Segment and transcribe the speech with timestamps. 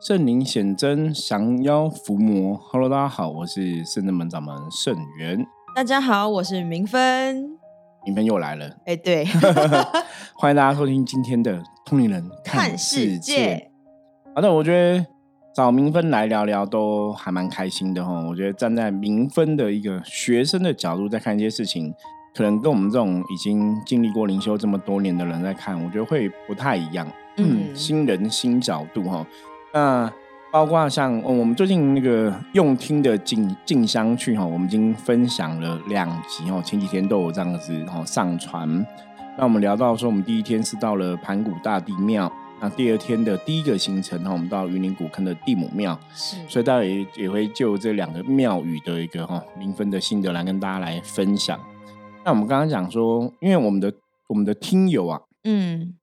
[0.00, 2.56] 圣灵显真，降妖伏魔。
[2.70, 5.44] Hello，大家好，我是圣真门掌门圣元。
[5.74, 7.58] 大家好，我是明芬。
[8.06, 9.24] 明芬又来了，哎，对，
[10.38, 13.72] 欢迎大家收听今天的通灵人看世界。
[14.36, 15.04] 好的，我觉得
[15.52, 18.24] 找明芬来聊聊都还蛮开心的哈。
[18.28, 21.92] 我觉得站在明芬的一个学生的角度在看一些事情，
[22.36, 27.04] 可能跟我们这种已经经历过灵修这么多年的人在看，我觉得会不太一样。
[27.40, 29.26] 嗯，新人新角度哈。
[29.72, 30.10] 那
[30.50, 38.66] 包括像我们最近那个用听的静静香去哈，我们已经分享了两集哦，前几天都有这样子哈上传。
[39.36, 51.60] 那我们聊到说，我们第一天是到了盘古大帝庙，那第二天的第一个行程哈，我们到云林古坑的地母庙，是，所以大家也也会就这两个庙宇的一个哈民分的心得来跟大家来分享。
[52.24, 53.92] 那我们刚刚讲说，因为我们的
[54.28, 55.94] 我们的听友啊，嗯，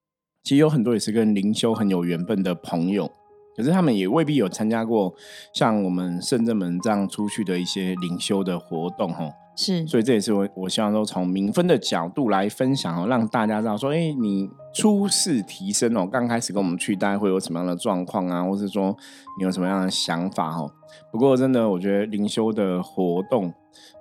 [0.43, 3.11] 其实有很多也是跟灵修很有缘分的朋友。
[3.55, 5.13] 可是他们也未必有参加过
[5.53, 18.95] 像我们圣正门这样出去的一些灵修的活动，哦，是，所以这也是我我希望说从民分的角度来分享哦，让大家知道说，哎，你初试提升哦，刚开始跟我们去，大概会有什么样的状况啊，或是说
[19.37, 20.69] 你有什么样的想法哦。
[21.11, 23.53] 不过真的，我觉得灵修的活动，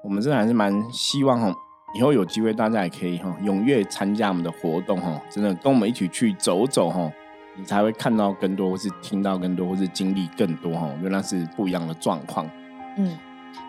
[0.02, 1.54] 我们真的还是蛮希望哈，
[1.96, 7.08] 以后有机会大家也可以哈踊跃参加我们的活动哈，真的跟我们一起去走走哈。
[7.56, 12.50] 你才会看到更多，或是听到更多，或是经历更多哈，我觉得那是不一样的状况。
[12.98, 13.16] 嗯，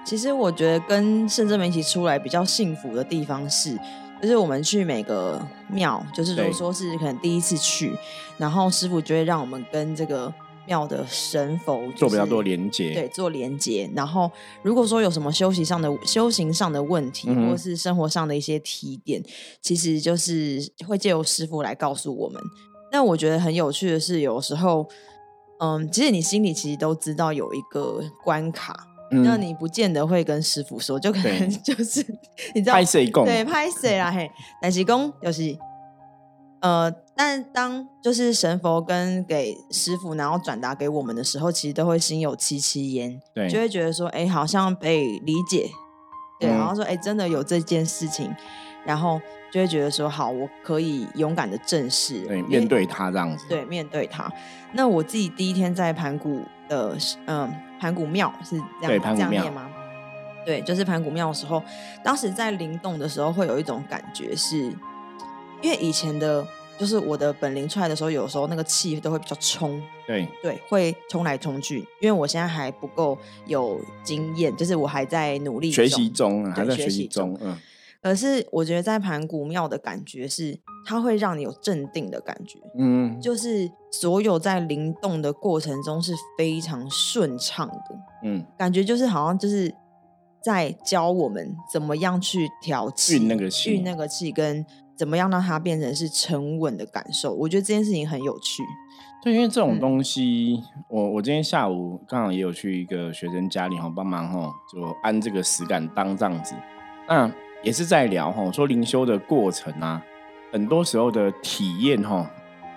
[0.04, 3.78] 其实我觉得跟圣正门一起出来比较幸福的地方是，
[4.22, 7.96] 就是我们去每个庙，就是如果说是可能第一次去，
[8.38, 10.34] 然后师傅就会让我们跟这个
[10.66, 13.88] 庙的神佛做比较多连接，对，做连接。
[13.96, 14.32] 然后
[14.64, 19.24] 如果说有什么修行上的修行上的问题，或是生活上的一些提点，
[19.62, 22.42] 其实就是会借由师傅来告诉我们。
[22.92, 24.88] 但我觉得很有趣的是，有时候，
[25.60, 32.06] 嗯，其实你心里其实都知道有一个关卡，那你不见得会跟师傅说，就可能 就是
[32.54, 34.30] 你知道拍谁供对拍谁啦嘿，
[34.62, 35.58] 但是公就是，
[36.62, 45.70] 呃，但当就是神佛跟给师傅，然后转达给我们的时候，其实都会心有戚戚焉，对，就会觉得说，哎，好像被理解，
[46.40, 48.34] 对，然后说，哎，真的有这件事情。
[48.86, 49.20] 然后
[49.56, 54.30] 就会觉得说好，我可以勇敢的正视，对，面对他这样子，对，面对他。
[54.74, 57.50] 那我自己第一天在盘古的，嗯，
[57.80, 59.70] 盘古庙是这样这样念吗？
[60.46, 61.64] 对，就是盘古庙的时候，
[62.04, 64.58] 当时在灵动的时候，会有一种感觉，是
[65.62, 66.46] 因为以前的，
[66.78, 71.78] 就是我的本灵出来的时候，有时候那个气都会比较冲，对对，会冲来冲去。
[72.02, 77.58] 因为我现在还不够有经验，就是我还在努力学习中，还在学习中，嗯。
[78.06, 89.74] 可是我觉得在盘古庙的感觉是，它会让你有镇定的感觉，嗯，就是所有在灵动的过程中是非常顺畅的，嗯，感觉就是好像就是
[90.40, 94.64] 在教我们怎么样去调气，运那个气，运那个气，跟
[94.96, 97.34] 怎么样让它变成是沉稳的感受。
[97.34, 98.62] 我觉得这件事情很有趣。
[99.24, 100.62] 对，因为这种东西，
[100.92, 106.54] 我我今天下午刚好也有去一个学生家里哈帮忙哈，就安这个石敢当这样子，
[107.10, 107.32] 那。
[107.66, 110.00] 也是在聊哈，说灵修的过程啊，
[110.52, 112.30] 很多时候的体验哈，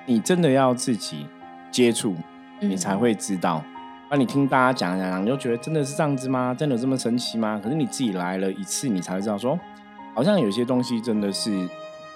[0.06, 1.26] 你真的要自己
[1.71, 2.16] 接触，
[2.59, 3.62] 你才会知道。
[4.10, 6.56] 那你听大家讲讲讲，你就觉得真的是这样子吗？
[6.59, 7.60] 真的这么神奇吗？
[7.62, 9.60] 可是你自己来了一次，你才会知道说，
[10.15, 11.50] 好像有些东西真的是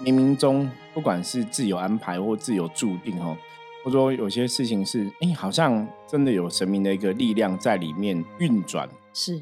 [0.00, 3.36] 冥冥中，不管是自有安排或自有注定哦，
[3.84, 9.34] 或者说有些事情是，哎，好像真的有神明的一个力量在里面运转，是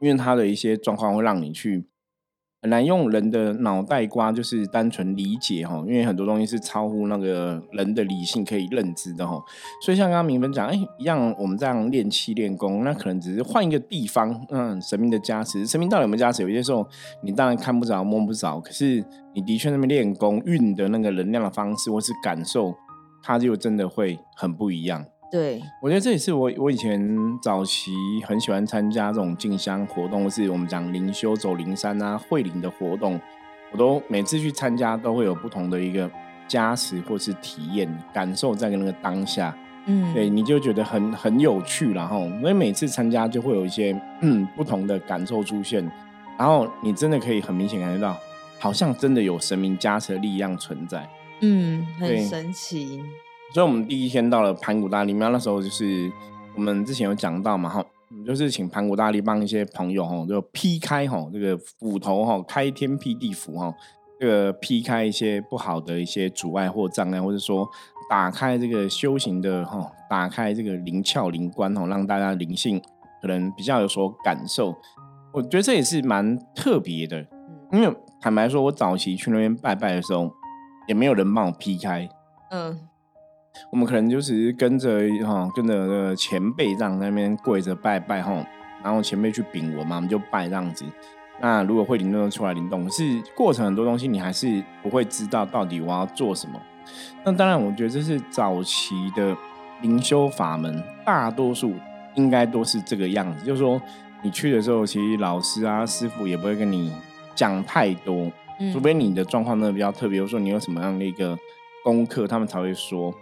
[0.00, 1.86] 因为他的一些状况会让你去。
[2.64, 9.38] 很难用人的脑袋瓜，就是单纯理解哈，因为很多东西是超乎那个人的理性可以认知的哈。
[9.82, 16.42] 所以像刚刚明芬讲，哎，一样我们这样练气练功，那可能只是换一个地方，嗯，神明的加持，神明到底有没有加持？
[16.42, 16.88] 有些时候
[17.22, 19.04] 你当然看不着摸不着，可是
[19.34, 22.74] 你的确那边练功运的那个能量的方式或是感受，
[23.22, 25.04] 它就真的会很不一样。
[25.34, 27.90] 对，我觉得这也是我我以前早期
[28.24, 33.20] 很喜欢参加这种进香活动，或是我们讲灵修走灵山啊、会灵的活动，
[33.72, 36.08] 我都每次去参加都会有不同的一个
[36.46, 39.52] 加持或是体验感受在那个当下，
[39.86, 45.84] 嗯，对，你就觉得很很有趣，然后因为每次参加就会有一些嗯不同的感受出现，
[46.38, 48.16] 然后你真的可以很明显感觉到，
[48.60, 51.10] 好像真的有神明加持的力量存在，
[51.40, 53.02] 嗯，很神奇。
[53.54, 56.10] 所以，我们第一天到了盘古大帝庙，那时候就是
[56.56, 57.86] 我们之前有讲到嘛，哈，
[58.26, 63.72] 就是请盘古大帝帮一些朋友哈，就劈开哈这个斧头哈，开天辟地斧哈，
[64.18, 67.64] 这个劈开一些不好的一些阻碍或障碍，或者说
[68.10, 72.82] 打开这个修行的哈，打开这个灵窍灵关哈，让大家灵性
[73.22, 74.74] 可能比较有所感受。
[75.32, 77.24] 我觉得这也是蛮特别的，
[77.70, 80.28] 因为坦白说，我早期去那边拜拜的时候，
[80.88, 82.08] 也没有人帮我劈开。
[82.50, 82.78] 嗯，
[83.70, 88.44] 我们可能就只是跟着哈，跟着前辈这样在那边跪着拜拜哈，
[88.82, 90.84] 然后前辈去禀我嘛，我们就拜这样子。
[91.40, 93.02] 那如果会灵动出来灵动，可是
[93.34, 96.60] 过程很多东西你还是不会知道到底我要做什么。
[97.24, 99.36] 那当然，我觉得这是早期的
[99.82, 101.74] 灵修法门，大多数
[102.14, 103.44] 应该都是这个样子。
[103.44, 103.80] 就是说，
[104.22, 106.92] 你去的时候，其实老师啊、师傅也不会跟你
[107.34, 108.30] 讲太多，
[108.72, 111.36] 除非你的状况真的比较特别，比如说你有什么样的一个
[111.82, 113.12] 功课，他们才会说。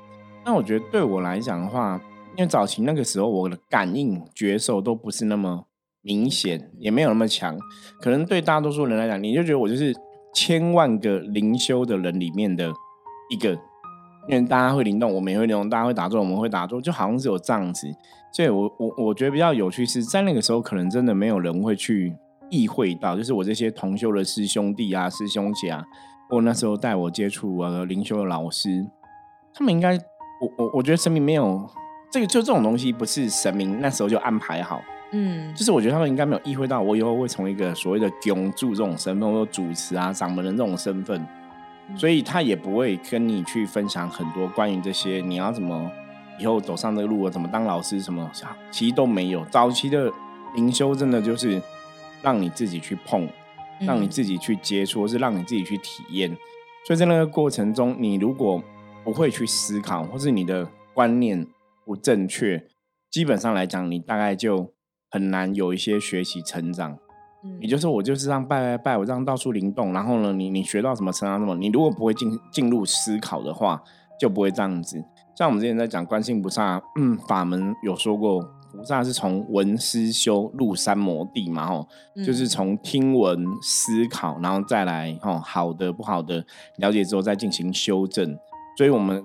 [0.45, 2.01] 那我觉得对我来讲的话，
[2.37, 5.65] 因为早期那个时候我的感应觉受都不是那么。
[6.05, 7.57] 明显也没有那么强，
[8.01, 9.95] 可能对大多数人来讲，你就觉得我就是
[10.35, 12.73] 千万个灵修的人里面的
[13.31, 13.51] 一个，
[14.29, 17.87] 因为大家会灵动，我们也会灵动，大家会打坐，我们会打坐，就好像是有这样子。
[18.33, 22.13] 所以我我我觉得比较有趣是在那个时候，可能真的没有人会去
[22.51, 25.85] 意会到，就是我这些同修的师兄弟啊、师兄姐啊，
[26.29, 28.85] 或那时候带我接触呃灵修的老师，
[29.55, 29.97] 他们应该，
[30.43, 31.65] 我我我觉得神明没有
[32.11, 34.83] 这个，就这种东西不是神明那时候就安排好。
[35.13, 41.25] 嗯，就是我觉得他们应该没有意会到，我以后会从一个所谓的供助这种身份，或者主持啊、掌门人这种身份，
[41.95, 45.91] 所以他也不会跟你去分享很多关于这些你要怎么
[46.39, 48.29] 以后走上这个路啊，怎么当老师什么，
[48.71, 49.45] 其实都没有。
[49.51, 50.11] 早期的
[50.57, 51.61] 灵修真的就是
[52.23, 53.29] 让你自己去碰，
[53.81, 56.35] 让你自己去接触，或是让你自己去体验。
[56.87, 58.63] 所以在那个过程中，你如果
[59.05, 61.47] 不会去思考，或是你的观念
[61.85, 62.67] 不正确，
[63.11, 64.73] 基本上来讲，你大概就。
[65.15, 66.97] 很难有一些学习成长，
[67.45, 73.83] 嗯，也就是我就是这样拜拜拜，我这样到处灵动，然后呢，你你学到什么成长什么，你如果不会进进入思考的话，
[74.19, 75.05] 就不会这样子。
[75.37, 76.81] 像我们之前在讲观世菩萨
[77.29, 78.41] 法门，有说过，
[78.73, 81.87] 菩萨是从闻思修入三摩地嘛，吼，
[82.25, 86.43] 就是从听闻思考，然后再来吼好的不好的
[86.79, 88.35] 了解之后再进行修正。
[88.77, 89.25] 所以我们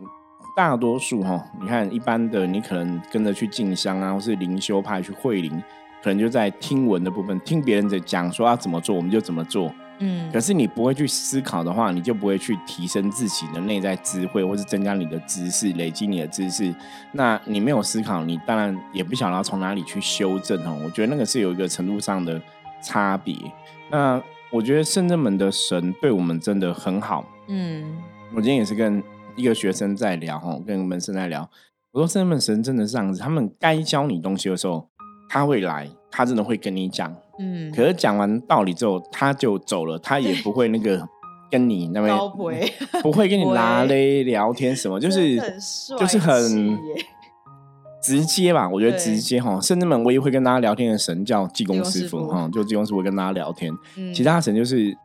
[0.55, 5.61] 大多数哈，你看一般的，你可能跟着去进香啊，或是灵修派去会灵。
[6.03, 9.73] 可能就在听闻的部分，听别人在讲说要怎么做，我们就怎么做。
[9.99, 16.73] 嗯，可是你不会去思考的话，你就不会去提升自己的内在智慧，或是增加你的知识，累积你的知识。
[17.11, 20.79] 那你没有思考，你当然也不晓得从哪里去修正哦。
[20.85, 22.39] 我觉得那个是有一个程度上的
[22.81, 23.35] 差别。
[23.89, 24.21] 那
[24.51, 27.25] 我觉得圣正门的神对我们真的很好。
[27.47, 27.97] 嗯，
[28.35, 29.03] 我今天也是跟
[29.37, 31.49] 一个学生在聊哈，跟门生在聊，
[31.93, 34.89] 我说圣门神真的是这样子，他们该教你东西的时候。
[35.29, 41.05] 他会来，他真的会跟你讲，嗯，可是讲完道理之后，他就走了，他也不会那个
[41.51, 42.17] 跟你那边
[43.03, 45.35] 不会跟你 拉嘞聊天什么，就是
[45.99, 46.77] 就是很
[48.01, 53.73] 直接吧，我觉得直接哈，甚至们唯一会跟大家聊天的神叫济公师傅哈，就济公师傅跟大家聊天，
[54.15, 54.97] 其他神就是。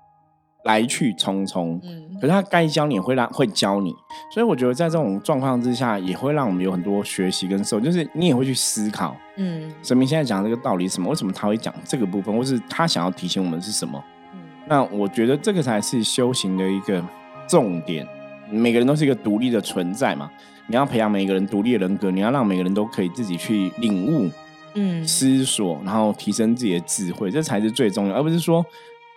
[0.65, 3.93] 来去匆匆，嗯，可是他该教你会让会教你，
[4.33, 11.11] 所以我觉得在这种状况之下，也会让我们有很多学习跟受，就是你也会去思考，嗯，神明现在讲这个道理什么？
[11.11, 14.03] 为什么他会讲这个部分，或是他想要提醒我们是什么？
[14.35, 17.05] 嗯，那我觉得这个才是修行的一个
[17.49, 18.07] 重点。
[18.49, 20.31] 每个人都是一个独立的存在嘛，
[20.69, 24.31] 你要培养每一个人独立的人格，你要让每个人都可以自己去领悟，
[24.75, 28.65] 嗯，思索，然后提升自己的智慧，这才是最重要，而不是说。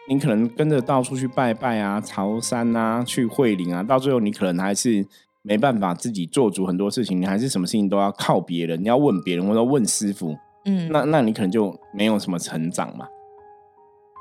[0.08, 5.06] 你可能跟着到处去拜拜啊、朝山啊、去会灵啊，到最后你可能还是
[5.42, 13.08] 没办法自己做主很多事情，你还是什么事情都要靠别人，你要问别人或者问师傅，嗯，那那你可能就没有什么成长嘛。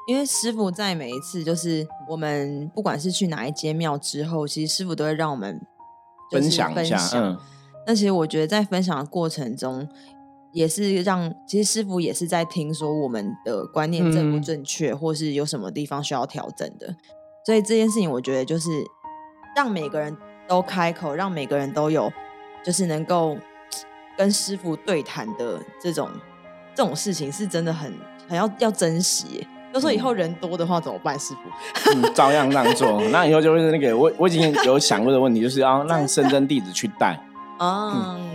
[0.07, 5.61] 因为师傅在每一次就是我们不管是去哪一间庙之后，其实师傅都会让我们
[6.31, 7.39] 分享一下，嗯，
[7.87, 9.87] 那其实我觉得在分享的过程中。
[10.55, 16.95] 也是让，其实师傅也是在听说我们的观念正不正确，或是有什么地方需要调整的。
[17.45, 18.71] 所以这件事情，我觉得就是
[19.57, 22.11] 让每个人都开口，让每个人都有，
[22.65, 23.37] 就是能够
[24.17, 26.09] 跟师傅对谈的这种
[26.73, 27.93] 这种事情，是真的很
[28.29, 29.45] 很要要珍惜。
[29.73, 31.19] 就说以后人多的话怎么办？
[31.19, 37.19] 师傅照样让做， 那以后就是那个我我已经有想过的问题，就是要让深圳弟子去带。
[37.59, 38.31] 嗯。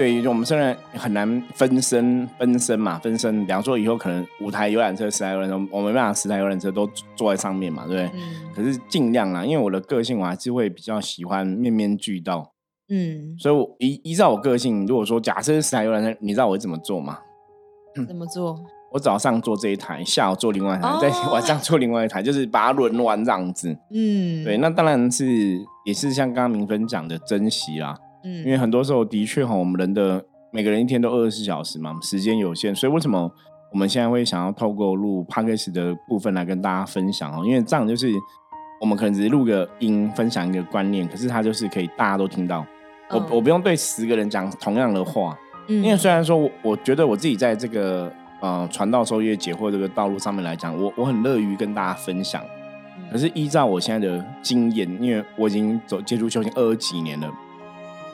[0.00, 3.44] 对，我们虽然很难分身分身嘛，分身。
[3.44, 8.18] 比方说，以后可能五台游览车、十台游览车，我没办法十台游览车都坐在上面嘛，对不对？
[8.18, 8.50] 嗯。
[8.54, 12.50] 可是尽量啦，因为我的个性，我还是会比较喜欢面面俱到。
[12.88, 13.36] 嗯。
[13.38, 17.18] 所以，我依依照我个性，如果说假设十台游览车，你知道我会怎么做吗？
[18.08, 18.58] 怎么做？
[18.92, 23.76] 我早上坐这一台，下午坐另外一台，在晚上坐另外一台，就是把它轮完这样子。
[23.92, 27.98] 嗯，对，那当然是也是像刚刚明芬讲的珍惜啦。
[28.24, 33.30] 嗯，因为很多时候的确哈，我们人的每个人一天都二十四小时嘛，时间有限，所以为什么
[33.72, 37.44] 我们现在会想要透过录 p o d c a 的部分来跟大家分享哦？
[37.44, 38.10] 因为这样就是
[38.80, 42.64] 我们可能只是录个音，分享一个观念，可是它就是可以大家都听到。
[43.10, 45.36] 我我不用对十个人讲同样的话，
[45.66, 48.12] 因为虽然说我我觉得我自己在这个。
[48.42, 52.42] 呃，传道授业解惑这个道路上面来讲，我我很乐于跟大家分享。
[53.12, 57.30] 可是依照我现在的经验，因为我已经走接触修行二十几年了，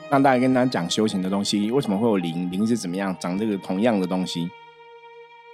[0.09, 2.49] 让大家跟大家讲修行的东西，为什么会有灵？
[2.51, 4.49] 灵是怎么样长这个同样的东西？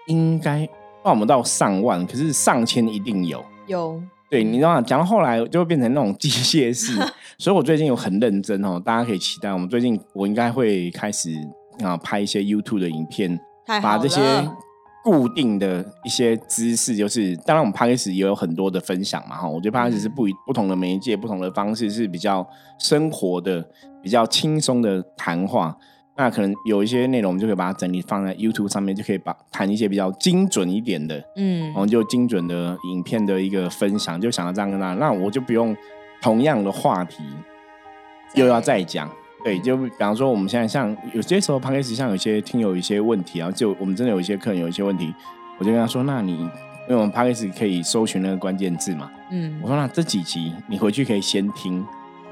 [0.08, 0.68] 应该
[1.04, 3.44] 我们到上万，可是上千一定有。
[3.68, 4.82] 有对，你知道吗？
[4.82, 6.98] 讲到后来就会变成那种机械式，
[7.38, 9.52] 所以我最近有很认真哦，大家可以期待。
[9.52, 11.30] 我们最近我应该会开始
[11.84, 13.40] 啊拍一些 YouTube 的影片。
[13.82, 14.20] 把这些
[15.04, 19.48] 固定的一些姿势，就是当然我们 p 开始也有很多的分享嘛哈。
[19.48, 22.48] 我觉得 p 开始是不不同的媒介、不同的方式是比较
[22.80, 23.68] 生活的、
[24.02, 25.78] 比较轻松的谈话。
[26.16, 35.76] 那可能有一些内容我们就可以把它整理放在 YouTube 上面，就可以把谈一些比较精准一点的，嗯，然后就精准的影片的一个分享，就想要这样跟大家，那我就不用
[36.22, 37.24] 同样的话题
[38.36, 39.10] 又要再讲。
[39.44, 45.14] 对，就比方说，我们现在像有些时候 p a c k a g e 像有些听友一些问题然后，就我们真的有一些客人有一些问题，
[45.60, 46.50] 我就跟他说：“那你因
[46.90, 51.86] 为我们 p a c k a g e 可以搜寻那个关键字嘛，嗯，我说那这几集你回去可以先听，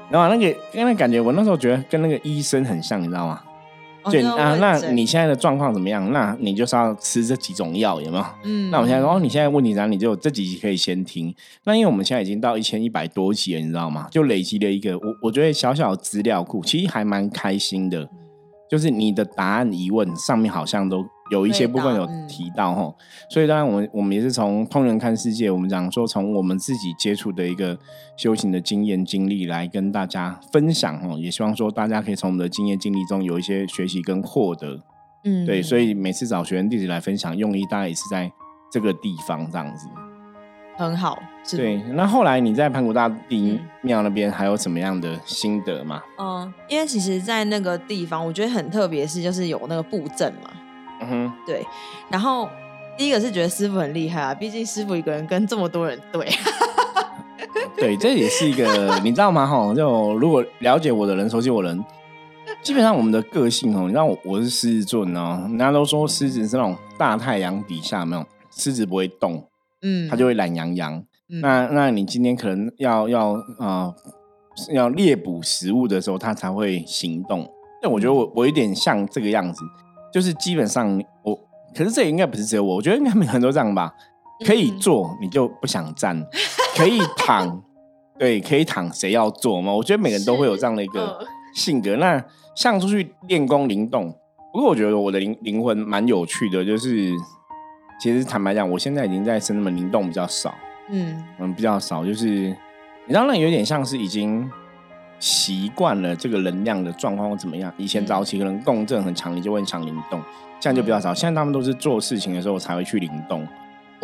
[0.08, 3.40] 然后那个因为感觉我那时候觉得跟那个医生很像，你知道吗？”
[4.10, 6.10] 对啊，那你现在的状况怎么样？
[6.12, 8.24] 那你就是要吃这几种药，有没有？
[8.44, 9.86] 嗯，那我现在说，哦，你现在问题啥？
[9.86, 11.34] 你就这几集可以先听。
[11.64, 14.08] 那因为我们现在已经到一千一百多集了，你知道吗？
[14.10, 18.08] 就累积了一个我我觉得小小资料库，其实还蛮开心的。
[18.70, 21.04] 就是你的答案疑问上面好像都。
[21.32, 22.94] 有一些部分有提到哈，
[23.30, 27.78] 所以当然我们我们也是从通人看世界，我们讲说从我们自己接触的一个
[28.18, 34.78] 修行的经验经历来跟大家分享哦，也希望说大家可以从我们的经验经历中有一些学习跟获得，
[35.24, 38.30] 嗯，对，所以每次找学员弟子来分享，用意大概也是在
[38.70, 39.88] 这个地方这样子，
[40.76, 41.18] 很好，
[41.50, 41.76] 对。
[41.94, 46.02] 那后来你在盘古大帝庙那边还有什么样的心得吗？
[46.18, 50.50] 嗯，因为其实，在那个地方，我觉得很特别，是就是有那个布阵嘛。
[51.02, 51.66] 嗯哼，对。
[52.08, 52.48] 然后
[52.96, 56.28] 第一个是觉得师傅很厉害啊，毕竟师傅一个人跟这么多人对。
[57.76, 59.46] 对，这也是一个你知道吗？
[59.46, 61.84] 哈，就如果了解我的人，熟悉我的人，
[62.62, 69.48] 基本上我们的个性哦，你知道我我是狮子座呢，人家都说狮子是那种大太阳底下没有狮子不会动，
[69.82, 71.02] 嗯，它就会懒洋洋。
[71.40, 73.92] 那那你今天可能要要啊
[74.72, 77.50] 要猎捕食物的时候，它才会行动。
[77.80, 79.64] 但我觉得我我有点像这个样子。
[80.12, 81.34] 就是基本上我，
[81.74, 83.92] 可是这应该不是只有我，我觉得应该每个人都这样吧。
[84.44, 86.20] 可以坐你就不想站，
[86.76, 87.62] 可以躺，
[88.18, 89.72] 对，可以躺，谁要坐嘛？
[89.72, 91.96] 我觉得每个人都会有这样的一个性格。
[91.96, 92.22] 那
[92.56, 94.12] 像出去练功灵动，
[94.52, 97.10] 不过我觉得我的灵灵魂蛮有趣的，就是
[98.00, 100.52] 其实坦白讲，我现在已经在身那么灵动比较少，
[100.90, 104.50] 嗯嗯，比较少，就是你知道那有点像是已经。
[105.22, 107.72] 习惯了这个能量的状况怎么样？
[107.76, 110.20] 以前早期可能共振很强，你就会想灵动，
[110.58, 111.14] 现在就比较少。
[111.14, 113.46] 现在他们都是做事情的时候才会去灵动。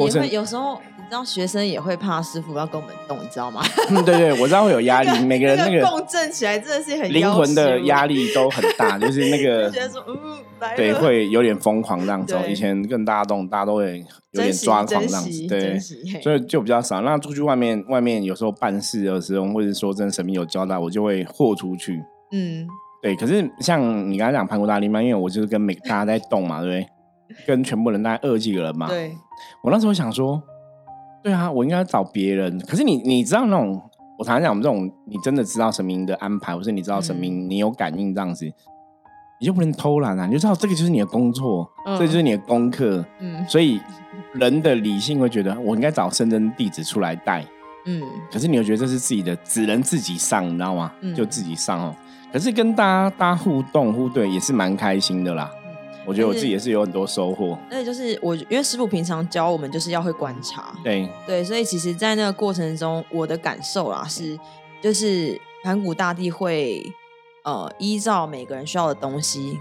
[0.06, 3.62] 也会有时候，你知道学生也会怕师傅要跟我们动，你知道吗？
[3.90, 5.24] 嗯，对对，我知道会有压力。
[5.24, 10.16] 每个人那个共振起来真的是很灵魂的压力都很大， 就是那个觉得说，嗯，
[10.76, 12.36] 对，会有点疯狂这样子。
[12.48, 15.78] 以前更大动，大家都会有点抓狂这样子，对，
[16.22, 17.00] 所以就比较少。
[17.00, 22.00] 那出去外面，外面有时候办事的时候，或者说真神明有交代，我就会豁出去。
[22.32, 22.66] 嗯，
[23.02, 23.16] 对。
[23.16, 26.88] 可是像你刚才讲盘古大力嘛，因为我就是跟每大家在动嘛，对不对？
[27.46, 28.88] 跟全部人大概二几个人嘛。
[28.88, 29.16] 对。
[29.62, 30.42] 我那时候想说，
[31.22, 32.58] 对啊，我应该找别人。
[32.66, 33.80] 可是你你知道那种，
[34.18, 38.44] 我常常讲我们这种，你真的知道神明的安排，或是你知道神明，你有感应这样子，
[39.40, 40.26] 你就不能偷懒啊！
[40.26, 43.04] 你就知道这个就是你的工作，这就是你的功课。
[43.20, 43.46] 嗯。
[43.46, 43.80] 所以
[44.32, 47.44] 人的理性会觉得，我应该找深圳弟子出来带。
[47.86, 48.02] 嗯。
[48.32, 50.92] 可是你又觉得这是自己的，只能自己上，你知道吗？
[51.14, 51.94] 就自己上哦。
[52.32, 55.50] 可是跟大家大家互动互对也是蛮开心的啦。
[56.08, 57.58] 我觉得我自己也是有很多收获。
[57.70, 60.74] 那就是我，因为师傅平常教我们就是要会观察。
[60.82, 64.38] 对对，所以其实，在那个过程中，我的感受啦是，
[64.80, 66.82] 就是盘古大帝会
[67.44, 69.58] 呃依照每个人需要的东西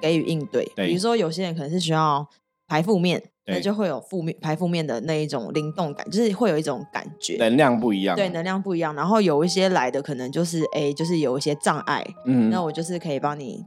[0.00, 0.72] 给予应对。
[0.74, 2.26] 比如说，有些人可能是需要
[2.66, 8.16] 排负面，那就会有负面排负面的那一种灵动感，就是会有一种感觉，能量不一样。
[8.16, 8.94] 对，能量不一样。
[8.94, 12.02] 然后有一些来的可能就是哎，就是有一些障碍。
[12.24, 13.62] 嗯，那我就是可以帮你。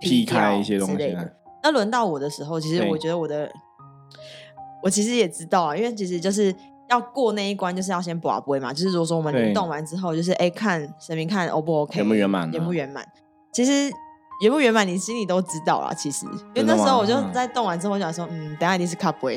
[0.00, 1.16] 劈开一些东西。
[1.62, 3.50] 那轮到我的时候，其实我觉得我的
[4.82, 6.54] 我其实也知道啊，因为其实就是
[6.88, 8.72] 要过那一关，就是要先把杯嘛。
[8.72, 13.04] 就是如果说我们灵动完之后，就是哎看神明看 O 不 OK，圆不圆满，圆不圆满。
[13.52, 13.90] 其实
[14.42, 15.92] 圆不圆满，你心里都知道了。
[15.94, 16.24] 其实，
[16.54, 19.36] 因为那时候我就在动完之后，我想说，嗯，等下一定是卡杯，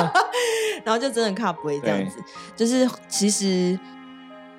[0.84, 2.22] 然后就真的卡杯这样子。
[2.56, 3.78] 就是其实，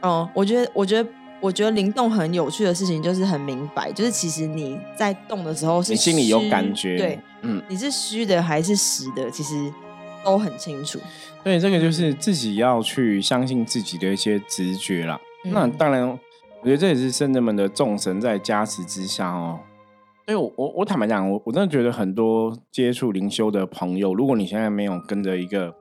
[0.02, 1.10] 哦，我觉得，我觉得。
[1.44, 9.70] 我觉得灵动很有趣的事情就是很明白，就是其实你在动的时候，你心里有感觉，对，嗯，你是虚的还是实的，其实
[10.24, 10.98] 都很清楚。
[11.44, 15.20] 对，这个就是自己要去相信自己的一些直觉啦。
[15.44, 19.60] 那当然，我觉得这也是圣人们的众神在加持之下哦。
[20.26, 25.76] 所以我我我坦白讲，我我真的觉得很多接触灵修的朋友，如果你现在没有跟着一个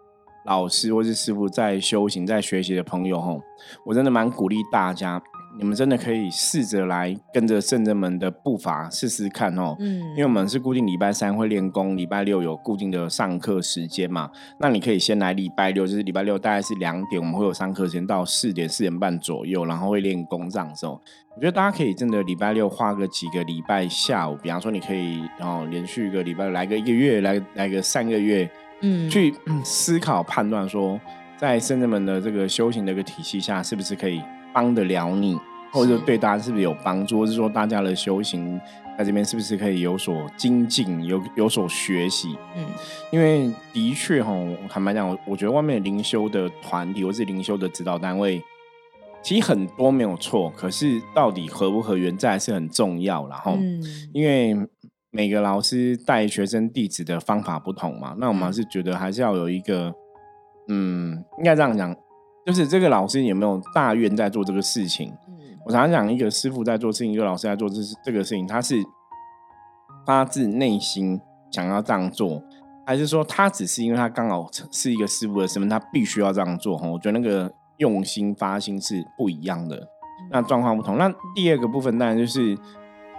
[0.45, 3.41] 老师或是师傅在修行、在学习的朋友，吼，
[3.87, 5.23] 我真的蛮鼓励大家。
[5.59, 14.31] 你们真的可以试着来跟着圣人们的步伐试试看哦，嗯，因为我们是固定礼拜三会练功，礼拜六有固定的上课时间嘛。
[14.59, 20.99] 那你可以先来礼拜六，就是礼拜六大概是两点，我们会有上课时间到四点四点半左右，然后会练功这样子哦。
[21.35, 30.99] 我觉得大家可以真的礼拜六花个几个礼拜下午，比方说你可以然后连续一个礼拜来个一个月，来来个三个月，嗯，去思考判断说，
[31.37, 34.23] 在圣人们的这个修行的一个体系下，是不是可以。
[34.53, 35.39] 帮得了你，
[35.73, 38.61] 或者对大家是不是有帮助，或是说大家的修行
[38.99, 42.37] 在这边是不是可以有所精进，有有所学习？
[42.57, 42.67] 嗯，
[43.11, 44.33] 因为的确哈，
[44.69, 48.43] 坦白讲，我我觉得外面灵修的团体或是灵修的指导单位，
[49.23, 53.57] 其实很多没有错，可是到底合不合缘，这还是很重要然后，
[54.13, 54.55] 因为
[55.11, 59.95] 每个老师带学生弟子的方法不同嘛，那我们还是觉得还是要有一个，
[60.69, 61.97] 嗯，应该这样讲。
[62.45, 65.13] 就是这个老师有没有大愿在做这个事情？
[65.29, 65.35] 嗯，
[65.65, 68.83] 我常常讲，一个师傅在做事情，一个老师在做这这个事情，他是
[70.05, 71.21] 发自内心
[71.53, 72.43] 想要这样做，
[72.85, 76.77] 还是说他只是因为他刚好是一个师傅的身份，他必须要这样做？
[76.77, 79.87] 哈，我觉得那个用心发心是不一样的，
[80.33, 80.99] 那状况不同。
[80.99, 82.59] 那第二个部分当然就是，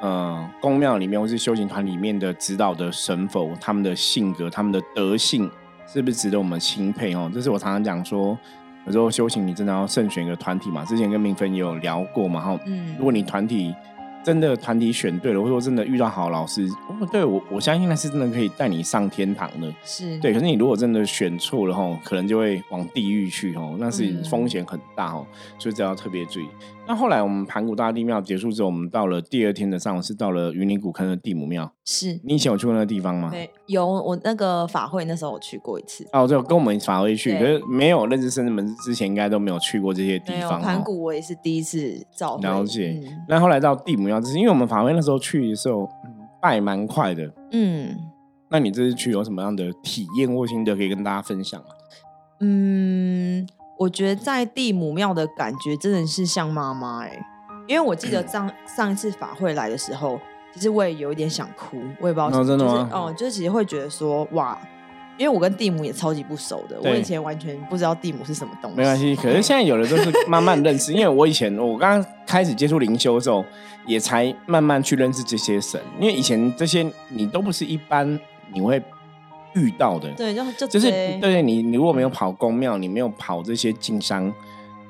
[0.02, 5.50] 呃，宫庙里面或是修行团里面的指导的神佛，他们的性格、他们的德性，
[5.88, 7.14] 是不是值得我们钦佩？
[7.16, 8.38] 哦，这是我常常讲说。
[8.86, 10.84] 有时候修行，你真的要慎选一个团体嘛？
[10.86, 12.60] 之前跟明芬也有聊过嘛，哈。
[12.66, 12.96] 嗯。
[12.98, 13.74] 如果你团体
[14.24, 19.74] 真的团体选对了，或者说真的遇到好老师，哦，对我我相信那是真的可以带你上天堂的。
[19.84, 20.18] 是。
[20.20, 25.26] 对，可是你如果真的选错了，哈，可能就会往地狱去，哦，那是风险很大，哦，
[25.60, 26.48] 所以这要特别注意。
[26.86, 31.72] 那后来我们盘古大帝庙结束之后，我们到了第二天的上午，是到了云林古坑的地母庙。
[31.86, 33.30] 是你以前有去过那个地方吗？
[33.32, 33.88] 对，有。
[33.88, 36.06] 我那个法会那时候我去过一次。
[36.12, 40.60] 哦，就跟我们法会去，可是没有认识圣人们之前，应该都没有去过这些地方。
[40.60, 43.02] 盘古我也是第一次照了解。
[43.30, 45.90] 那后来到地母庙，只是因为我们法会那时候去的时候
[46.42, 47.32] 拜蛮快的。
[47.54, 47.96] 嗯。
[48.50, 51.68] 那你这次去有什么样的体验或心得可以跟大家分享啊？
[52.42, 53.48] 嗯。
[53.78, 57.20] 我觉得在地母庙的感觉真的是像妈妈哎，
[57.68, 60.20] 因为我记得上上一次法会来的时候，
[60.54, 62.90] 其实我也有一点想哭，我也不知道真的吗？
[62.94, 64.58] 哦，就是其实会觉得说哇，
[65.18, 68.78] 因为我跟地母也超级不熟的，我以前完全不知道地母是什么东西。
[68.78, 73.44] 没关系，可是现在有的都是慢慢认识，因为我以前我刚刚开始接触灵修的时候，
[73.86, 78.20] 也才慢慢去认识这些神，因为以前这些你都不是一般
[78.54, 78.82] 你会。
[79.56, 80.90] 遇到的，对，就就就是
[81.20, 81.42] 对。
[81.42, 84.34] 你，你如果没有跑公庙，你没有跑这些经商，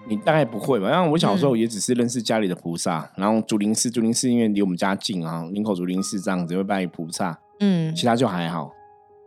[0.08, 0.90] 你大概不会吧？
[0.90, 8.72] 像我小时候也只是认识家里的菩萨，然后竹林寺，竹林寺因为离我们家近啊，林口竹林寺这样子会拜菩萨，嗯，其他就还好，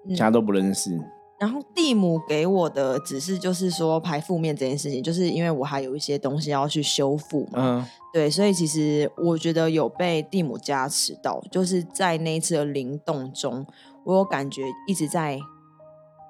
[0.09, 0.91] 其他都不认识。
[1.39, 13.67] 然后地母给我的指示就是说排负面这件事情，就是因为我还有一些东西要去修复嘛，嗯，对，所以其实我觉得有被地母加持到，就是在那一次的灵动中。
[14.07, 15.39] 我有感觉一直在，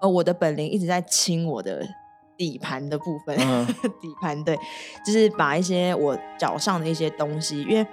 [0.00, 1.86] 呃，我的本领一直在清我的
[2.36, 3.36] 底盘的部分，
[4.00, 4.58] 底盘对，
[5.04, 7.86] 就是把一些我脚上的一些东西，因为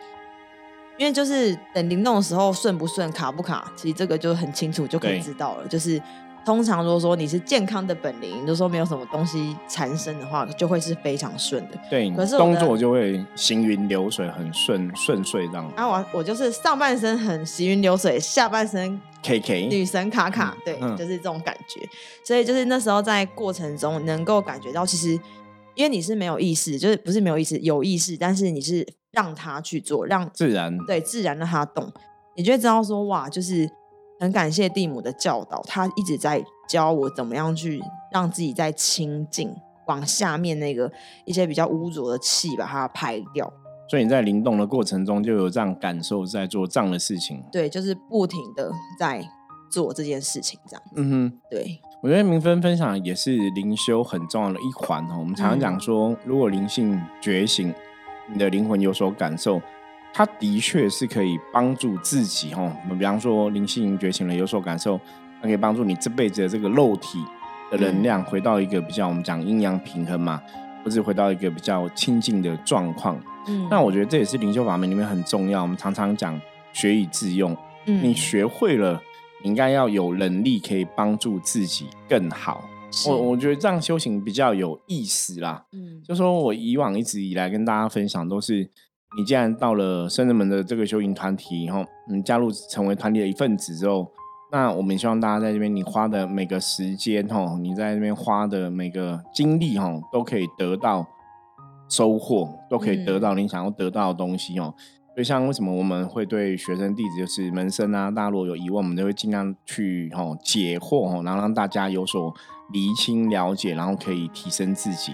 [0.98, 6.02] 因为就是等灵动的时候顺不顺卡不卡，其实这个就很清楚就可以知道了，就是。
[6.45, 11.79] 通常如果说你是健康的本领，就说没有什么东西缠身的话，就会是非常顺的。
[11.89, 15.65] 对，可是动作就会行云流水，很顺顺遂这样。
[15.75, 21.79] 啊，我我就是上半身很行云流水，下半身 K K 女神卡卡，对，就是这种感觉。
[22.25, 25.12] 所以就是那时候在过程中能够感觉到，其实
[25.75, 31.89] 因为你是没有意识，就是不是没有意识，有意识，但是你是让他去做，让自然对自然让他动，
[32.36, 33.69] 你就会知道说哇，就是。
[34.24, 39.54] 很感谢蒂姆的教导，他一直在教我怎么样去让自己在清净，
[39.88, 40.90] 往下面那个
[41.26, 43.52] 一些比较污浊的气把它排掉。
[43.90, 47.44] 所以你在灵动的过程中就有这样感受，在做这样的事情。
[47.52, 49.28] 对，就是不停的在
[49.70, 50.84] 做这件事情，这样。
[50.96, 51.82] 嗯哼，对。
[52.02, 55.18] 我觉得明芬分享也是灵修很重要的一环哦。
[55.20, 57.74] 我们常常讲说，如果灵性觉醒，
[58.32, 59.62] 你的灵魂有所感受，
[60.13, 62.71] 它的确是可以帮助自己哦。
[62.84, 64.99] 我们比方说灵性觉醒了有所感受，
[65.41, 67.19] 它可以帮助你这辈子的这个肉体
[67.71, 70.41] 的能量回到一个比较我们讲阴阳平衡嘛，
[70.84, 73.19] 或者回到一个比较清净的状况。
[73.47, 75.63] 嗯，那我觉得这也是灵修法门里面很重要。
[75.63, 76.39] 我们常常讲
[76.71, 79.02] 学以致用，嗯，你学会了。
[79.41, 82.63] 你应该要有能力可以帮助自己更好。
[83.10, 85.65] 我我觉得这样修行比较有意思啦。
[85.73, 88.69] 嗯，就说我以往一直以来跟大家分享都是，
[89.15, 94.08] 你既然到了圣人们的这个修行团体，以后你加入成为团体的一份子之后，
[94.52, 101.06] 那我们希望大家在这边你花的每个时间哈，你在这边花的每个精力哈，都可以得到
[101.89, 104.73] 收获，都可以得到你想要得到的东西哦。
[105.15, 112.34] 所以，像为什么我们会对学生弟子，就是门生啊，大家如果有疑问，我们都会尽量去吼解惑吼，然后让大家有所
[112.71, 115.13] 厘清了解，然后可以提升自己。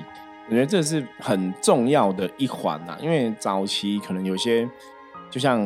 [0.50, 2.98] 我觉得这是很重要的一环呐。
[3.02, 4.68] 因为早期可能有些，
[5.30, 5.60] 就像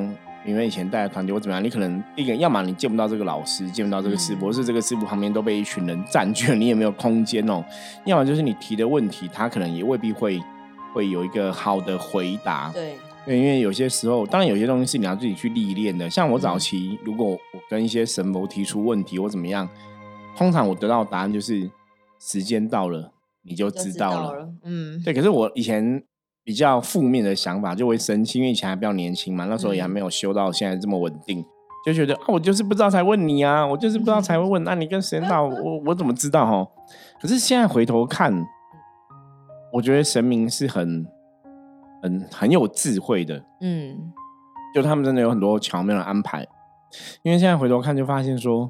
[0.46, 7.64] 你们以前带的团队或怎么样，你可能一个要么你见不到这个老师，见不到这个师傅，是这个师傅旁边都被一群人占据了，你也没有空间哦。
[8.06, 10.40] 要么就是你提的问题，他可能也未必会
[10.94, 12.70] 会有一个好的回答。
[12.74, 12.96] 对。
[13.26, 16.10] 对，因为有些时候，当然有些东西是你要自己去历练的。
[16.10, 19.66] 像我早期，如果我跟一些神佛提出问题或怎么样，
[20.36, 21.72] 通常我得到的答案就是
[22.20, 23.13] 时间到了
[23.44, 24.50] 你就知道了。
[24.64, 25.14] 嗯，对。
[25.14, 26.04] 可是我以前
[26.44, 31.44] 比较负面的想法就会生气，因为以前还比较年轻嘛，那时候也还没有修到现在这么稳定，
[31.86, 34.64] 就觉得啊，我就是不知道才问你啊，我就是不知道才会问。
[34.64, 36.68] 那你跟神道，我我怎么知道哦？
[37.22, 38.46] 可是现在回头看，
[39.74, 41.06] 我觉得神明是很。
[42.04, 44.12] 很很有智慧的，嗯，
[44.76, 46.46] 就他们真的有很多巧妙的安排。
[47.22, 48.70] 因为现在回头看，就发现说，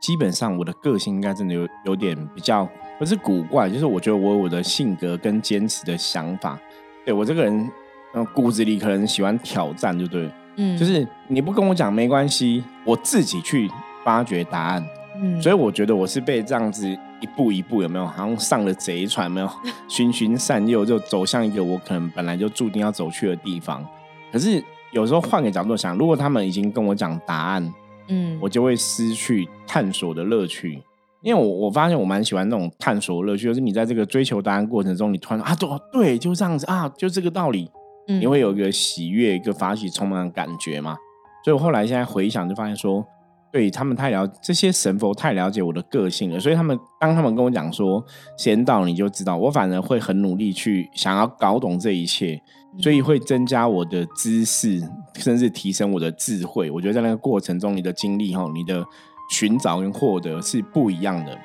[0.00, 2.66] 基本上我的个性应该真的有有点比较
[2.98, 6.58] 不是古怪，就是我觉得我有我的性格跟坚持的想法。
[7.04, 7.70] 对我这个人，
[8.14, 13.70] 嗯，骨子里可能喜欢挑战，就对，嗯，就是你不跟我讲没关系，我自己去
[14.04, 14.84] 发掘答案。
[15.20, 16.98] 嗯，所以我觉得我是被这样子。
[17.20, 18.06] 一步一步有没有？
[18.06, 19.50] 好像上了贼船，没有
[19.90, 23.84] 循循善诱，就走向一个我可能本来就注定要走去的地方。
[24.30, 27.74] 可是有时候换个角度想，如果他们已经跟我讲答案，
[28.06, 30.80] 嗯，我就会失去探索的乐趣。
[31.22, 37.70] 因为我我发现我蛮喜欢那种探索乐趣，就是你在这个追求答案过程中，你突然啊，对对，就这样子啊，就这个道理，
[38.06, 40.96] 你会有一个喜悦、一个发起充满的感觉嘛。
[41.44, 43.04] 所以我后来现在回想，就发现说。
[43.50, 48.04] 对他们太了，这些神佛太了解我的个性了，所以他们当他们跟我讲说
[48.36, 52.38] 先到你就知道，我反而会很努力去想要搞懂这一切，
[52.78, 54.78] 所以会增加我的知识，
[55.14, 56.70] 甚至提升我的智慧。
[56.70, 58.84] 我觉得在那个过程中，你的经历哈，你的
[59.28, 61.36] 寻找跟获得是不一样的。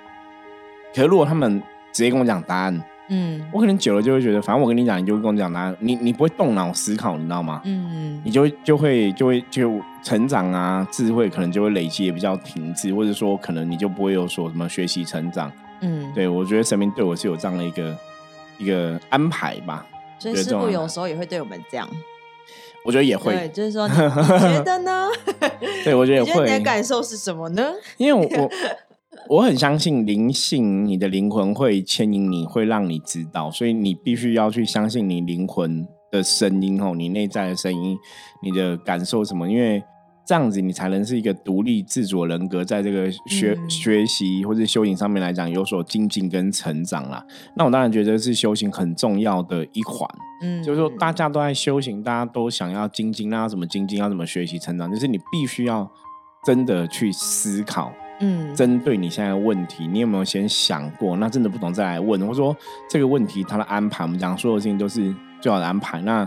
[0.94, 2.84] 可是如果他们直接跟我讲答案。
[3.10, 7.62] 嗯，我可能久了就会觉得，反正我跟你讲，你就会跟我讲答案，你你不会动脑思考，你知道吗？
[7.66, 15.52] 嗯，你就就会就会就成长啊，智慧可能就会累积也比较停滞，或者说可能你就不会有所什么学习成长。
[15.82, 17.98] 嗯，对我觉得神明对我是有这样的一个
[18.58, 19.86] 一个安排吧。
[20.18, 21.86] 所以师傅有时候也会对我们这样，
[22.86, 25.08] 我觉得也会，就是说你觉得呢？
[25.84, 26.46] 对我觉得也会。
[26.46, 27.74] 你的感受是什么呢？
[27.98, 28.50] 因为我。
[29.30, 37.98] 我很相信灵性，你的灵魂会牵引你，会让你知道，所以你必须要去相信你灵魂的声音哦，你内在的声音，
[38.42, 39.50] 你的感受什么？
[39.50, 39.82] 因为
[40.26, 47.26] 这样子你才能是一个独立自主人格，在这个学学习或者修行上面来讲有所精进跟成长啦。
[47.56, 50.10] 那我当然觉得是修行很重要的一环，
[50.42, 54.00] 嗯，就是说大家都在修行，大家都想要精进，那要怎么精进？
[54.00, 54.90] 要怎么学习成长？
[54.92, 55.90] 就是你必须要
[56.46, 57.92] 真的去思考。
[58.20, 61.18] 嗯，针对你现在的问题，你有没有先想过？
[61.18, 62.22] 那真的不懂再来问。
[62.22, 62.56] 或者说
[62.90, 66.00] 这个问题它的安排，我们讲所有事情都是最好的安排。
[66.02, 66.26] 那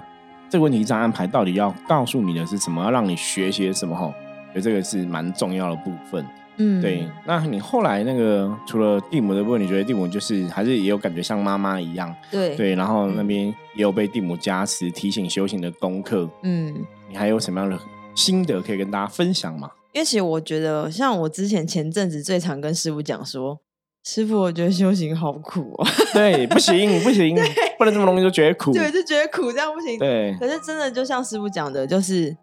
[0.48, 2.82] 这个问题这样安排，到底要告诉你的是什么？
[2.84, 3.94] 要让你学些什么？
[3.94, 4.12] 哈，
[4.52, 6.24] 所以这个是蛮重要的部分。
[6.58, 7.06] 嗯，对。
[7.26, 12.14] 那你后来那个除了蒂姆的部分，你觉得蒂姆就是还是也有感觉像妈妈一样？
[12.30, 12.74] 对对。
[12.74, 16.28] 然后那边也有被蒂姆加持提醒修行的功课。
[16.42, 16.74] 嗯，
[17.10, 17.78] 你还有什么样的
[18.14, 19.70] 心得可以跟大家分享吗？
[19.92, 23.58] 因为其实我觉得，像我之前前阵子最常跟师傅讲说，
[24.06, 25.86] 师傅，我觉得修行好苦哦。
[26.14, 27.34] 对，不行不行，
[27.76, 28.72] 不能这么容易就觉得苦。
[28.72, 29.98] 对，就觉得苦，这样不行。
[29.98, 30.32] 对。
[30.38, 32.34] 可是真的，就像师傅讲的，就是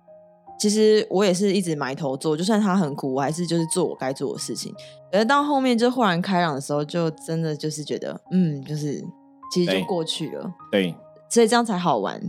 [0.59, 4.73] 其实我也是一直埋头做，就算他很苦，我还是就是做我该做的事情。
[5.09, 9.01] 可是到后面就豁然开朗的时候，就真的就是觉得，嗯，就是
[9.53, 10.53] 其实就过去了。
[10.69, 10.93] 对。
[11.29, 12.21] 所以这样才好玩。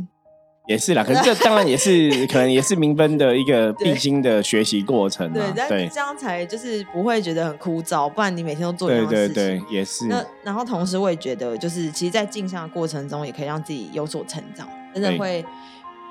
[0.67, 9.35] 也是啦，可是这当然也是 可能也是民分的一个必经的学习过程对，但是这样才就是不会觉得很枯燥，不然你每天都做一样的事情。
[9.35, 10.07] 对对对，也是。
[10.07, 15.45] 那然后同时我也觉得，就是其实，在镜像的过程中，也可以让自己有所成长，真的会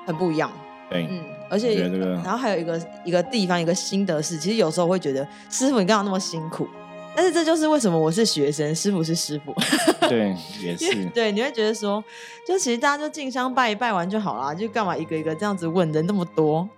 [0.06, 0.48] 很不一样。
[0.88, 1.74] 对，嗯，而且
[2.22, 6.68] 然后还有一个一个地方一个心得是，其实有时候会觉得师傅你干嘛那么辛苦？
[7.16, 9.54] 但是这就是为什么我是学生，师傅是师傅。
[10.08, 11.04] 对， 也是。
[11.10, 12.02] 对，你会觉得说，
[12.46, 16.68] 就其实大家就进香拜一拜完就好啦，就干嘛一个一个这样子问人那么多？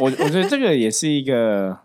[0.00, 1.78] 我我觉得这个也是一个，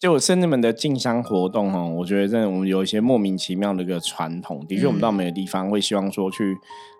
[0.00, 4.64] 就圣人们的进香活动哦，我觉得真的我们有一些莫名其妙的一个传统。
[4.66, 6.56] 的确，我们到每个地方会希望说去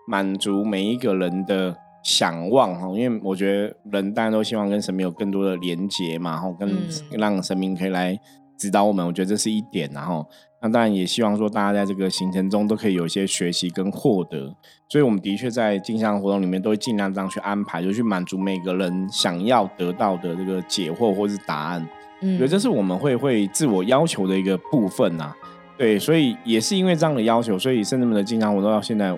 [0.07, 6.69] 满足每一个人的想望哈，因为我觉得人大家都希望跟神明有更多的连接嘛，然后跟
[7.11, 8.17] 让神明可以来。
[8.57, 10.25] 指导我们，我觉得这是一点，然后
[10.61, 14.55] 那当然也希望说大家在这个行程中都可以有一些学习跟获得，
[14.89, 21.87] 所以我们的确在镜像活动里面都会尽量这样去安排，就去满足每个人想要得到的这个解惑或是答案。
[22.21, 25.31] 嗯，我觉得这是我们会会自我要求的一个部分呐。
[25.77, 29.15] 对，所以也是因为这样的要求，所以甚至们的镜像活动到现在，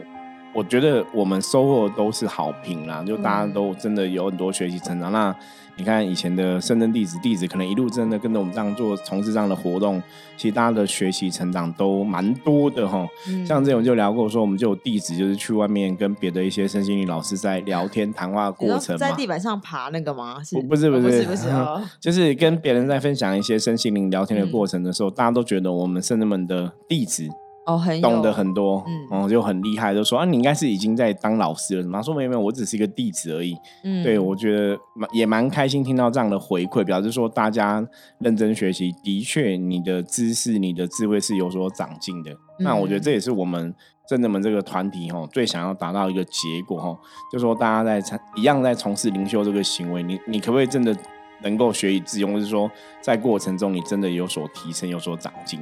[0.53, 5.09] 我觉得我们收获都是好评啦，就大家都真的有很多学习成长。
[5.09, 5.33] 那
[5.79, 10.03] 你看以前的深圳弟子，弟子可能一路真的跟着我们这样做，从事这样的活动，
[10.35, 13.07] 其实大家的学习成长都蛮多的哈。
[13.47, 20.35] 像这种就聊过说，我们就有弟子就是去外面跟别的一些身心灵老师在聊天谈话 过程在地板上爬那个吗？
[20.51, 27.25] 不不是不是不是哦， 就是跟别人在分享一些身心灵聊天的过程的时候，大家都觉得我们圣人们的弟子。
[27.69, 32.01] 哦，很懂得很多，嗯，就很厉害，就说啊，你应该是已经在当老师了，什么？
[32.01, 33.55] 说没有没有，我只是一个弟子而已。
[33.83, 42.35] 嗯，对我觉得蛮也蛮开心听到这样的回馈，表示说大家认真学习，的确你的知识、你的智慧是有所长进的。
[42.57, 43.71] 那我觉得这也是我们
[44.07, 46.97] 真的们这个团体哈最想要达到一个结果哈，
[47.31, 50.95] 就说大家在一样在从事灵修这个行为，你你可不可以真的
[51.43, 55.59] 能够学以致用，就是说在过程中你真的有所提升、有所长进？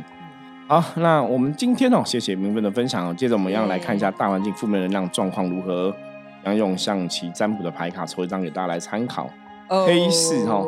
[0.67, 3.13] 好，那我们今天哦，谢谢明分的分享哦。
[3.13, 5.95] 接着我们要来看一下大环境负面能量状况如何，
[6.43, 9.29] 要用象棋占卜的牌卡抽一张给大家来参考。
[9.69, 10.61] 黑市哈，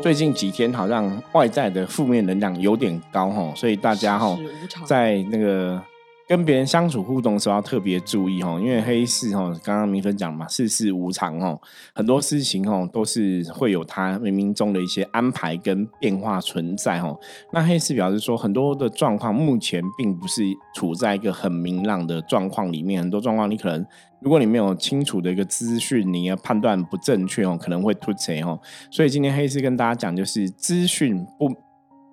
[0.00, 4.38] 最近几天好像外在的负面能量有点高哈，所以大家哈
[4.86, 5.82] 在那个。
[6.26, 11.60] 跟别人相处互动的时候要特别注意哈，因为黑市哈，刚刚明芬讲嘛，世事无常哦，
[11.94, 17.14] 很多事情哈都是会有它冥冥中的一些安排跟变化存在哈。
[17.52, 20.42] 那黑市表示说，很多的状况目前并不是
[20.74, 23.84] 处在一个很明朗的状况里面，很多状况你可能
[24.20, 28.58] 如果你没有清楚的一个资讯，你的判断不正确哦，可能会突锤哦。
[28.90, 31.54] 所以今天黑市跟大家讲，就是资讯不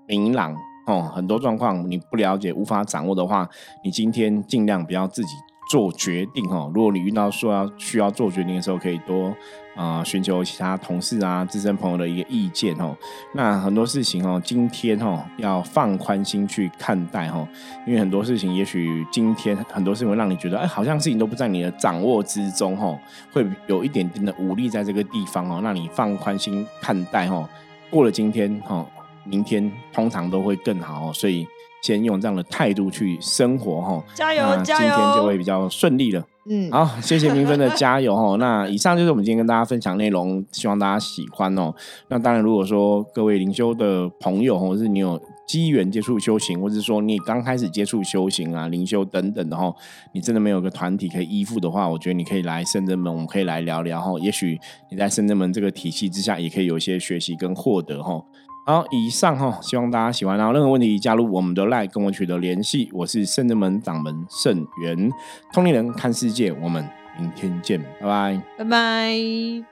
[0.05, 0.53] 明朗。
[0.85, 3.47] 哦，很多状况你不了解、无法掌握的话，
[3.83, 5.29] 你今天尽量不要自己
[5.69, 6.71] 做决定哦。
[6.73, 9.33] 如果你遇到说要需要做决定的时候，可以多
[9.75, 12.97] 啊寻求其他同事啊、资深朋友的一个意见哦。
[13.33, 17.47] 那很多事情哦，今天哦要放宽心去看待哦，
[17.87, 22.99] 因为很多事情也许今天很多事情会让你觉得哎，好像事情都不在你的掌握之中哦，
[23.31, 25.61] 会有一点点的无力在这个地方哦。
[25.63, 27.47] 那你放宽心看待哦，
[27.89, 28.85] 过了今天哦。
[29.25, 31.47] 明天通常都会更好，所以
[31.81, 36.25] 先用这样的态度去生活哈，加油加油，今天就会比较顺利了。
[36.49, 38.35] 嗯，好，谢谢明芬的 加油哈。
[38.37, 41.71] 那以上就是我们今天跟大家分享内容，希望大家喜欢哦。
[42.07, 49.71] 那当然，如果说各位灵修的朋友，或者是你有机缘接触修行，或者是说你刚开始接触修行啊、灵修等等的哈，
[50.13, 54.11] 你真的没有个团体可以依附的话，我觉得你可以来圣真门，我们可以来聊聊哈。
[54.19, 58.19] 也许你在圣真门这个体系之下，也可以有一些学习跟获得哈。
[58.63, 60.37] 好，以上哈，希望大家喜欢。
[60.37, 62.89] 然后任何问题加入我们的 LINE 跟我取得联系。
[62.93, 65.11] 我是圣人门掌门圣元，
[65.51, 66.87] 通灵人看世界，我们
[67.19, 69.70] 明天见，拜拜，拜拜。